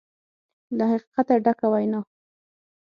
له 0.77 0.83
حقیقته 0.93 1.35
ډکه 1.45 1.67
وینا 1.73 1.99